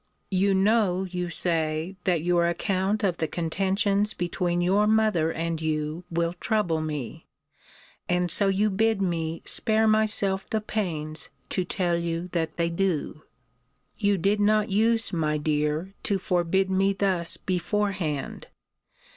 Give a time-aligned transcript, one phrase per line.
[0.31, 6.05] You know, you say, that your account of the contentions between your mother and you
[6.09, 7.27] will trouble me;
[8.09, 13.21] and so you bid me spare myself the pains to tell you that they do.
[13.95, 18.47] You did not use, my dear, to forbid me thus beforehand.